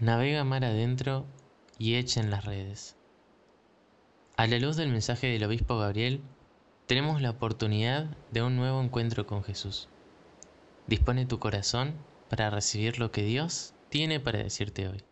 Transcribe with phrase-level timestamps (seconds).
[0.00, 1.26] Navega mar adentro
[1.76, 2.96] y echen las redes.
[4.36, 6.20] A la luz del mensaje del obispo Gabriel,
[6.86, 9.88] tenemos la oportunidad de un nuevo encuentro con Jesús.
[10.86, 11.94] Dispone tu corazón
[12.30, 15.02] para recibir lo que Dios tiene para decirte hoy.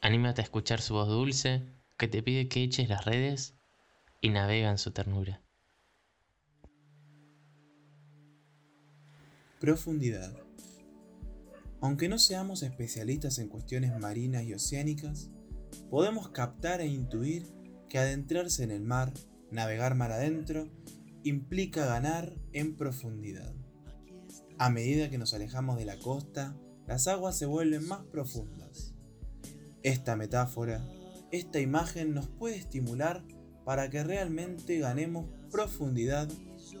[0.00, 1.62] Anímate a escuchar su voz dulce
[1.96, 3.54] que te pide que eches las redes
[4.20, 5.40] y navega en su ternura.
[9.60, 10.47] Profundidad.
[11.80, 15.30] Aunque no seamos especialistas en cuestiones marinas y oceánicas,
[15.90, 17.46] podemos captar e intuir
[17.88, 19.12] que adentrarse en el mar,
[19.50, 20.68] navegar mar adentro,
[21.22, 23.54] implica ganar en profundidad.
[24.58, 26.56] A medida que nos alejamos de la costa,
[26.86, 28.94] las aguas se vuelven más profundas.
[29.82, 30.84] Esta metáfora,
[31.30, 33.22] esta imagen nos puede estimular
[33.64, 36.28] para que realmente ganemos profundidad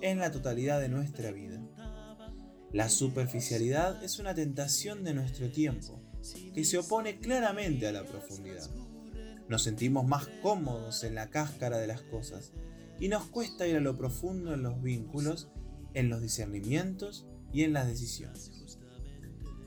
[0.00, 1.62] en la totalidad de nuestra vida.
[2.72, 6.02] La superficialidad es una tentación de nuestro tiempo,
[6.54, 8.68] que se opone claramente a la profundidad.
[9.48, 12.52] Nos sentimos más cómodos en la cáscara de las cosas
[13.00, 15.48] y nos cuesta ir a lo profundo en los vínculos,
[15.94, 18.78] en los discernimientos y en las decisiones.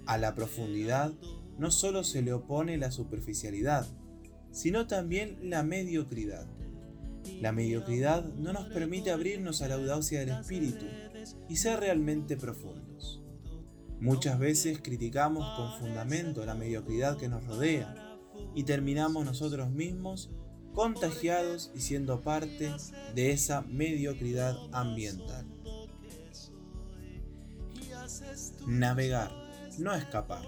[0.06, 1.12] A la profundidad
[1.58, 3.88] no solo se le opone la superficialidad,
[4.52, 6.46] sino también la mediocridad.
[7.40, 10.86] La mediocridad no nos permite abrirnos a la audacia del espíritu
[11.48, 13.22] y ser realmente profundos.
[14.00, 18.18] Muchas veces criticamos con fundamento la mediocridad que nos rodea
[18.56, 20.32] y terminamos nosotros mismos
[20.74, 22.72] contagiados y siendo parte
[23.14, 25.46] de esa mediocridad ambiental.
[28.66, 29.32] Navegar,
[29.78, 30.46] no escapar.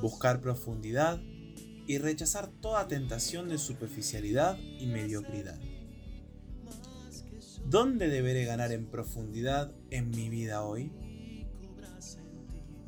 [0.00, 1.20] Buscar profundidad
[1.86, 5.58] y rechazar toda tentación de superficialidad y mediocridad.
[7.64, 10.92] ¿Dónde deberé ganar en profundidad en mi vida hoy?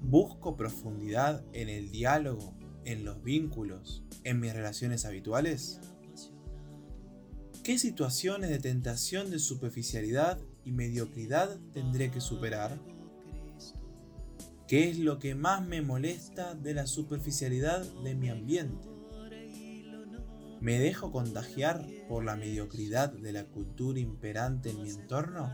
[0.03, 5.81] ¿Busco profundidad en el diálogo, en los vínculos, en mis relaciones habituales?
[7.63, 12.79] ¿Qué situaciones de tentación de superficialidad y mediocridad tendré que superar?
[14.69, 18.94] ¿Qué es lo que más me molesta de la superficialidad de mi ambiente?
[20.65, 25.53] ¿Me dejo contagiar por la mediocridad de la cultura imperante en mi entorno?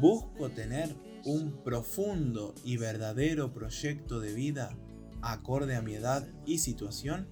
[0.00, 0.92] ¿Busco tener
[1.24, 4.76] un profundo y verdadero proyecto de vida
[5.22, 7.28] acorde a mi edad y situación?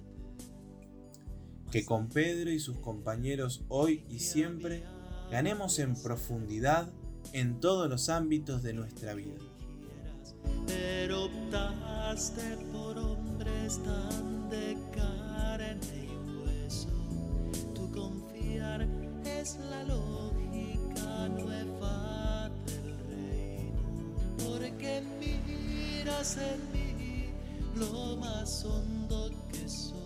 [1.71, 4.85] Que con Pedro y sus compañeros hoy y siempre
[5.29, 6.89] ganemos en profundidad
[7.33, 9.41] en todos los ámbitos de nuestra vida.
[10.67, 14.49] Pero optaste por hombres tan
[15.47, 16.89] carne y hueso.
[17.73, 18.81] Tu confiar
[19.25, 23.81] es la lógica nueva del reino.
[24.37, 27.29] Porque miras en mí
[27.75, 29.97] lo más hondo que soy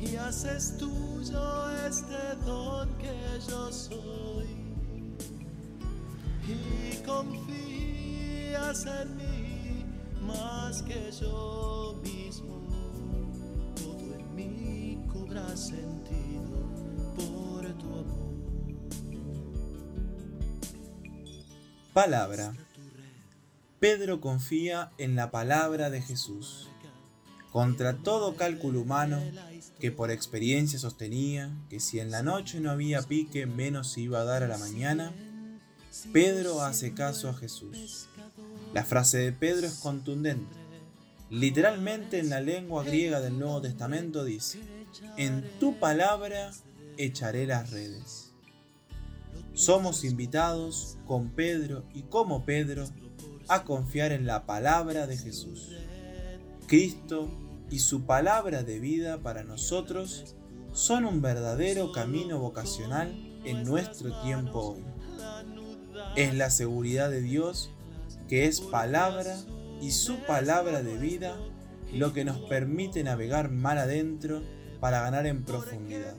[0.00, 3.16] y haces tuyo este don que
[3.48, 4.48] yo soy
[6.48, 9.84] y confías en mí
[10.26, 12.27] más que yo mismo
[17.16, 18.28] por tu amor
[21.92, 22.54] Palabra
[23.80, 26.68] Pedro confía en la palabra de Jesús.
[27.52, 29.22] Contra todo cálculo humano,
[29.78, 34.20] que por experiencia sostenía que si en la noche no había pique menos se iba
[34.20, 35.12] a dar a la mañana,
[36.12, 38.08] Pedro hace caso a Jesús.
[38.74, 40.56] La frase de Pedro es contundente.
[41.30, 44.60] Literalmente en la lengua griega del Nuevo Testamento dice,
[45.16, 46.50] en tu palabra
[46.96, 48.32] echaré las redes.
[49.54, 52.84] Somos invitados con Pedro y como Pedro
[53.48, 55.70] a confiar en la palabra de Jesús.
[56.66, 57.28] Cristo
[57.70, 60.36] y su palabra de vida para nosotros
[60.72, 64.84] son un verdadero camino vocacional en nuestro tiempo hoy.
[66.16, 67.70] Es la seguridad de Dios
[68.28, 69.36] que es palabra
[69.80, 71.36] y su palabra de vida
[71.92, 74.42] lo que nos permite navegar mar adentro
[74.80, 76.14] para ganar en profundidad.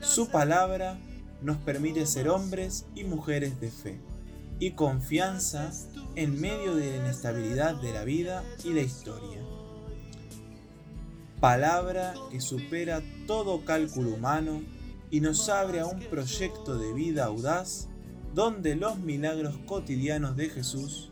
[0.00, 0.98] Su palabra
[1.42, 4.00] nos permite ser hombres y mujeres de fe
[4.58, 5.70] y confianza
[6.14, 9.40] en medio de la inestabilidad de la vida y la historia.
[11.40, 14.62] Palabra que supera todo cálculo humano
[15.10, 17.88] y nos abre a un proyecto de vida audaz
[18.34, 21.10] donde los milagros cotidianos de Jesús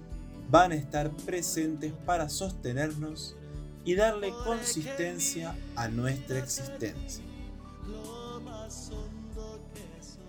[0.49, 3.37] van a estar presentes para sostenernos
[3.91, 7.25] y darle consistencia a nuestra existencia.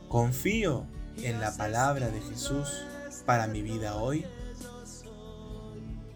[0.10, 0.88] Confío
[1.18, 2.68] en la palabra de Jesús
[3.28, 4.25] para mi vida hoy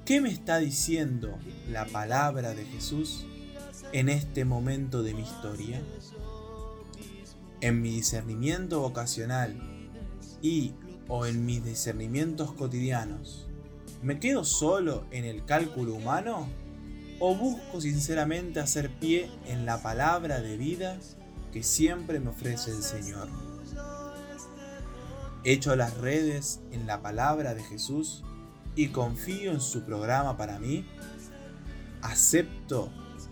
[0.05, 1.37] ¿Qué me está diciendo
[1.69, 3.27] la palabra de Jesús
[3.91, 5.83] en este momento de mi historia?
[7.61, 9.55] En mi discernimiento vocacional
[10.41, 10.73] y
[11.07, 13.45] o en mis discernimientos cotidianos,
[14.01, 16.64] ¿me quedo solo en el cálculo humano
[17.19, 20.97] o busco sinceramente hacer pie en la palabra de vida
[21.51, 23.27] que siempre me ofrece el Señor?
[25.43, 28.23] Echo las redes en la palabra de Jesús
[28.75, 30.85] y confío en su programa para mí?
[32.01, 32.89] ¿Acepto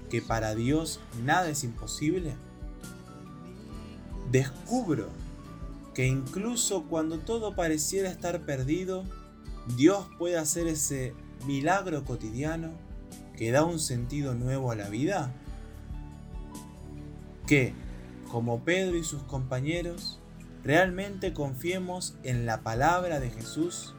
[0.09, 2.35] que para Dios nada es imposible?
[4.31, 5.09] Descubro
[5.93, 9.03] que incluso cuando todo pareciera estar perdido,
[9.75, 11.13] Dios puede hacer ese
[11.45, 12.71] milagro cotidiano
[13.43, 15.33] que da un sentido nuevo a la vida.
[17.45, 17.73] Que,
[18.31, 20.17] como Pedro y sus compañeros,
[20.63, 23.95] realmente confiemos en la palabra de Jesús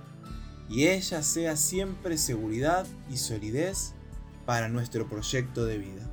[0.70, 3.92] y ella sea siempre seguridad y solidez
[4.46, 6.10] para nuestro proyecto de vida.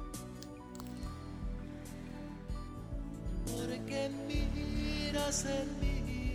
[3.46, 6.34] Porque miras en mí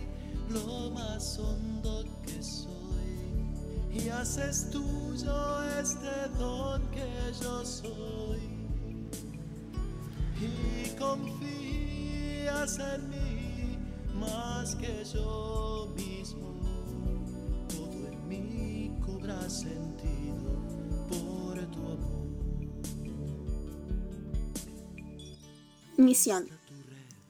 [0.49, 1.96] lo más hondo
[4.09, 7.07] haces tuyo este don que
[7.41, 8.39] yo soy
[10.39, 13.77] y confías en mí
[14.19, 16.47] más que yo mismo
[19.49, 20.51] sentido
[21.07, 22.27] por tu amor.
[25.97, 26.49] Misión.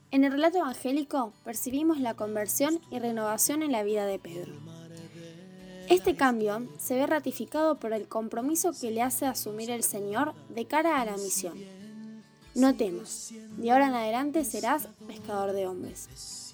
[0.09, 4.66] En el relato evangélico percibimos la conversión y renovación en la vida de Pedro.
[5.89, 10.66] Este cambio se ve ratificado por el compromiso que le hace asumir el Señor de
[10.66, 11.57] cara a la misión.
[12.56, 16.54] No temas, de ahora en adelante serás pescador de hombres.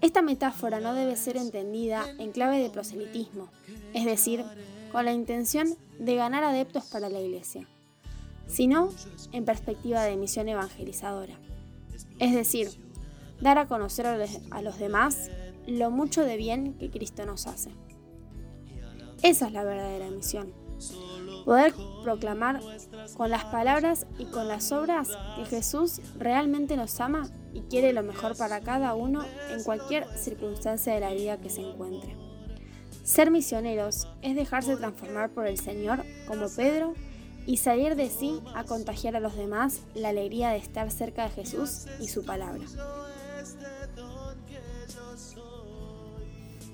[0.00, 3.48] Esta metáfora no debe ser entendida en clave de proselitismo,
[3.92, 4.44] es decir,
[4.92, 7.66] con la intención de ganar adeptos para la iglesia,
[8.46, 8.90] sino
[9.32, 11.34] en perspectiva de misión evangelizadora,
[12.20, 12.68] es decir,
[13.40, 15.28] dar a conocer a los demás
[15.66, 17.70] lo mucho de bien que Cristo nos hace.
[19.22, 20.52] Esa es la verdadera misión.
[21.44, 21.74] Poder
[22.04, 22.60] proclamar
[23.16, 28.02] con las palabras y con las obras que Jesús realmente nos ama y quiere lo
[28.02, 32.16] mejor para cada uno en cualquier circunstancia de la vida que se encuentre.
[33.02, 36.92] Ser misioneros es dejarse transformar por el Señor como Pedro
[37.46, 41.30] y salir de sí a contagiar a los demás la alegría de estar cerca de
[41.30, 42.66] Jesús y su palabra.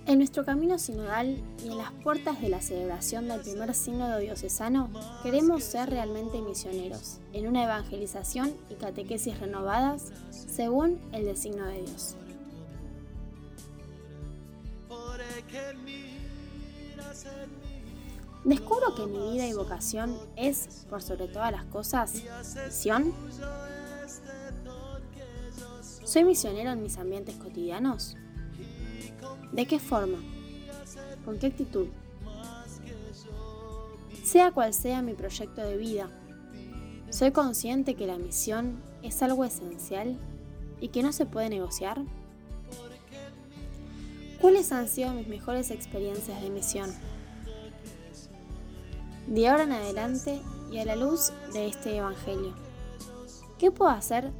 [0.06, 4.90] En nuestro camino sinodal y en las puertas de la celebración del primer sínodo diocesano,
[5.22, 12.16] queremos ser realmente misioneros, en una evangelización y catequesis renovadas según el designio de Dios.
[18.44, 22.12] Descubro que mi vida y vocación es, por sobre todas las cosas,
[22.66, 23.14] misión.
[26.04, 28.18] ¿Soy misionero en mis ambientes cotidianos?
[29.52, 30.18] ¿De qué forma?
[31.24, 31.88] ¿Con qué actitud?
[34.22, 36.08] Sea cual sea mi proyecto de vida,
[37.10, 40.18] ¿soy consciente que la misión es algo esencial
[40.80, 42.02] y que no se puede negociar?
[44.40, 46.90] ¿Cuáles han sido mis mejores experiencias de misión?
[49.26, 52.54] De ahora en adelante y a la luz de este Evangelio,
[53.58, 54.30] ¿qué puedo hacer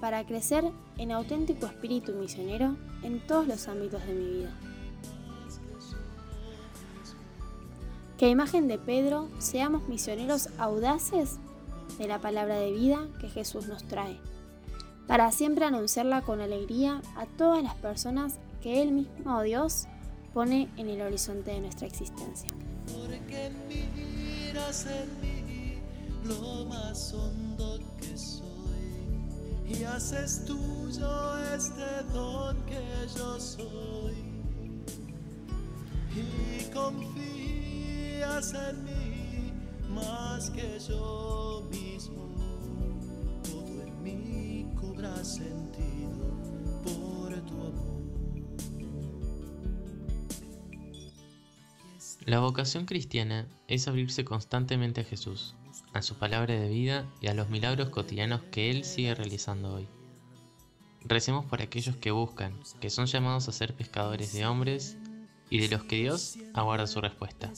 [0.00, 0.64] para crecer
[0.98, 4.50] en auténtico espíritu misionero en todos los ámbitos de mi vida.
[8.16, 11.38] Que a imagen de Pedro seamos misioneros audaces
[11.98, 14.18] de la palabra de vida que Jesús nos trae,
[15.06, 19.86] para siempre anunciarla con alegría a todas las personas que Él mismo, Dios,
[20.32, 22.48] pone en el horizonte de nuestra existencia.
[29.78, 32.82] Y haces tuyo este don que
[33.16, 34.16] yo soy.
[36.14, 39.52] Y confías en mí
[39.94, 41.51] más que yo
[52.24, 55.54] La vocación cristiana es abrirse constantemente a Jesús
[55.92, 59.88] a su palabra de vida y a los milagros cotidianos que Él sigue realizando hoy.
[61.04, 64.96] Recemos por aquellos que buscan, que son llamados a ser pescadores de hombres
[65.50, 67.52] y de los que Dios aguarda su respuesta.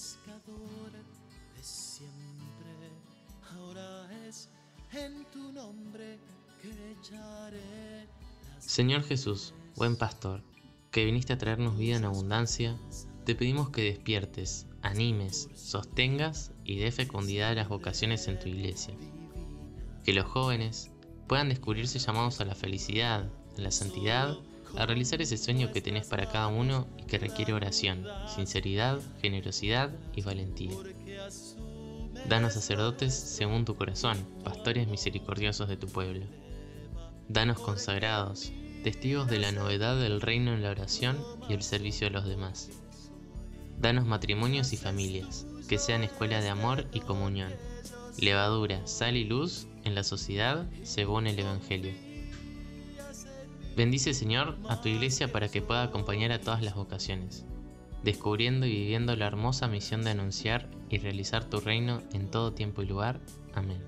[8.59, 10.42] Señor Jesús, buen pastor,
[10.90, 12.78] que viniste a traernos vida en abundancia,
[13.25, 18.95] te pedimos que despiertes animes, sostengas y dé fecundidad a las vocaciones en tu iglesia.
[20.04, 20.90] Que los jóvenes
[21.26, 24.37] puedan descubrirse llamados a la felicidad, a la santidad,
[24.76, 28.04] a realizar ese sueño que tenés para cada uno y que requiere oración,
[28.35, 30.73] sinceridad, generosidad y valentía.
[32.28, 36.26] Danos sacerdotes según tu corazón, pastores misericordiosos de tu pueblo.
[37.28, 38.52] Danos consagrados,
[38.83, 41.16] testigos de la novedad del reino en la oración
[41.49, 42.71] y el servicio a los demás.
[43.81, 47.52] Danos matrimonios y familias, que sean escuela de amor y comunión,
[48.19, 51.93] levadura, sal y luz en la sociedad según el Evangelio.
[53.76, 57.45] Bendice Señor a tu iglesia para que pueda acompañar a todas las vocaciones,
[58.04, 62.83] descubriendo y viviendo la hermosa misión de anunciar y realizar tu reino en todo tiempo
[62.83, 63.21] y lugar.
[63.52, 63.83] Amén.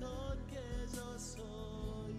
[0.00, 2.14] Don que yo soy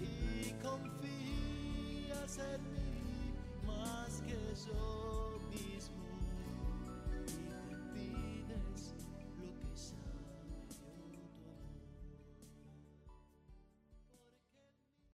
[0.00, 3.34] y confías en mí
[3.66, 5.05] más que yo